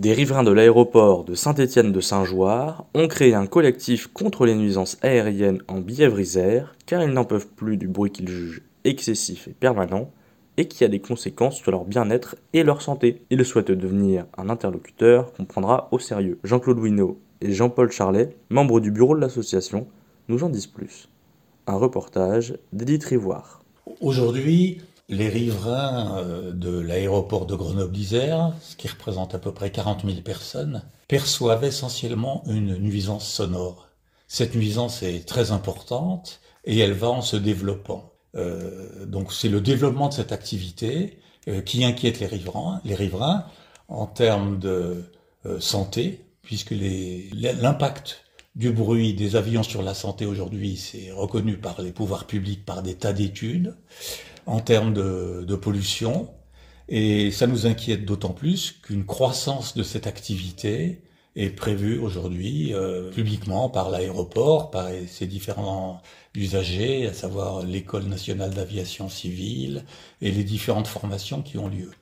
[0.00, 4.96] Des riverains de l'aéroport de Saint-Étienne de Saint-Joire ont créé un collectif contre les nuisances
[5.02, 10.10] aériennes en Bièvre-Isère car ils n'en peuvent plus du bruit qu'ils jugent excessif et permanent
[10.56, 13.20] et qui a des conséquences sur leur bien-être et leur santé.
[13.28, 16.38] Ils souhaitent devenir un interlocuteur qu'on prendra au sérieux.
[16.44, 19.86] Jean-Claude Wino et Jean-Paul Charlet, membres du bureau de l'association,
[20.28, 21.10] nous en disent plus.
[21.66, 23.62] Un reportage d'Edith Rivoire.
[24.00, 24.80] Aujourd'hui,
[25.10, 30.22] les riverains euh, de l'aéroport de Grenoble-Isère, ce qui représente à peu près 40 000
[30.22, 33.88] personnes, perçoivent essentiellement une nuisance sonore.
[34.28, 38.12] Cette nuisance est très importante et elle va en se développant.
[38.36, 41.18] Euh, donc c'est le développement de cette activité
[41.48, 43.44] euh, qui inquiète les riverains, les riverains
[43.88, 45.04] en termes de
[45.58, 51.92] santé, puisque l'impact du bruit des avions sur la santé aujourd'hui, c'est reconnu par les
[51.92, 53.74] pouvoirs publics par des tas d'études
[54.46, 56.30] en termes de, pollution.
[56.88, 61.02] Et ça nous inquiète d'autant plus qu'une croissance de cette activité
[61.36, 66.02] est prévue aujourd'hui euh, publiquement par l'aéroport, par ses différents
[66.34, 69.84] usagers, à savoir l'école nationale d'aviation civile
[70.20, 71.92] et les différentes formations qui ont lieu.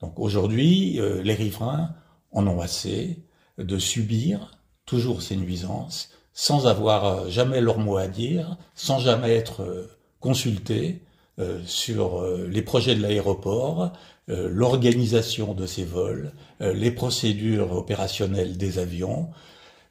[0.00, 1.94] Donc aujourd'hui, euh, les riverains
[2.32, 3.18] en ont assez
[3.58, 9.34] de subir toujours ces nuisances sans avoir euh, jamais leur mot à dire, sans jamais
[9.34, 9.88] être
[10.20, 11.09] consultés euh,
[11.64, 13.92] sur euh, les projets de l'aéroport,
[14.28, 19.30] euh, l'organisation de ces vols, les procédures opérationnelles des avions.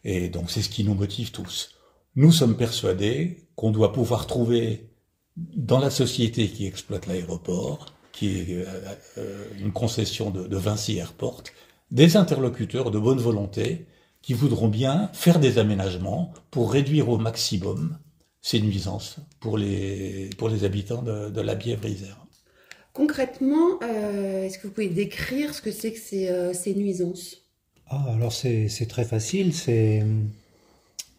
[0.04, 1.72] Et donc c'est ce qui nous motive tous.
[2.16, 4.90] Nous sommes persuadés qu'on doit pouvoir trouver
[5.36, 8.66] dans la société qui exploite l'aéroport, qui est
[9.60, 11.44] une concession de, de Vinci Airport,
[11.92, 13.88] des interlocuteurs de bonne volonté
[14.22, 17.98] qui voudront bien faire des aménagements pour réduire au maximum
[18.42, 22.26] ces nuisances pour les, pour les habitants de, la Bièvre-Isère.
[22.94, 27.38] Concrètement, euh, est-ce que vous pouvez décrire ce que c'est que ces, euh, ces nuisances?
[27.88, 30.04] Ah, Alors c'est très facile, c'est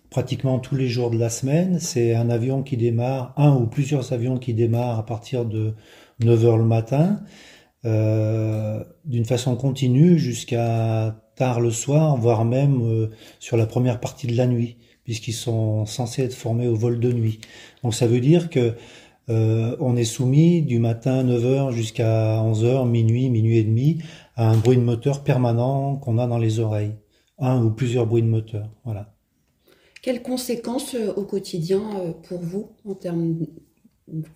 [0.09, 4.13] pratiquement tous les jours de la semaine, c'est un avion qui démarre, un ou plusieurs
[4.13, 5.75] avions qui démarrent à partir de
[6.21, 7.21] 9h le matin,
[7.85, 13.09] euh, d'une façon continue jusqu'à tard le soir, voire même
[13.39, 14.77] sur la première partie de la nuit
[15.11, 17.41] puisqu'ils sont censés être formés au vol de nuit.
[17.83, 18.75] Donc ça veut dire que
[19.29, 23.99] euh, on est soumis du matin 9h jusqu'à 11h, minuit, minuit et demi,
[24.37, 26.93] à un bruit de moteur permanent qu'on a dans les oreilles.
[27.41, 28.69] Un ou plusieurs bruits de moteur.
[28.85, 29.13] Voilà.
[30.01, 33.47] Quelles conséquences euh, au quotidien euh, pour vous en termes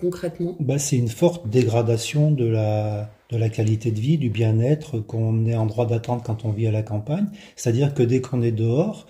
[0.00, 0.56] concrètement?
[0.58, 5.46] Bah, C'est une forte dégradation de la, de la qualité de vie, du bien-être qu'on
[5.46, 7.28] est en droit d'attendre quand on vit à la campagne.
[7.54, 9.06] C'est-à-dire que dès qu'on est dehors,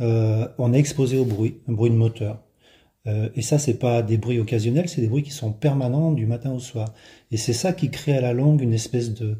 [0.00, 2.42] euh, on est exposé au bruit, un bruit de moteur.
[3.06, 6.26] Euh, et ça, c'est pas des bruits occasionnels, c'est des bruits qui sont permanents du
[6.26, 6.92] matin au soir.
[7.30, 9.38] Et c'est ça qui crée à la longue une espèce de,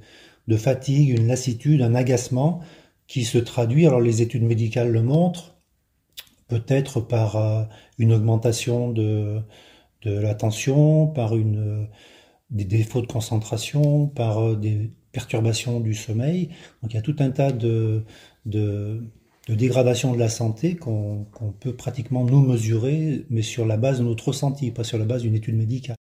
[0.49, 2.61] de fatigue, une lassitude, un agacement
[3.07, 5.57] qui se traduit, alors les études médicales le montrent,
[6.49, 7.65] peut-être par euh,
[7.99, 9.41] une augmentation de,
[10.03, 11.89] de la tension, par une,
[12.51, 16.49] des défauts de concentration, par des perturbations du sommeil.
[16.83, 18.05] Donc il y a tout un tas de,
[18.47, 19.03] de
[19.49, 21.27] de dégradation de la santé qu'on
[21.59, 25.23] peut pratiquement nous mesurer, mais sur la base de notre ressenti, pas sur la base
[25.23, 25.97] d'une étude médicale.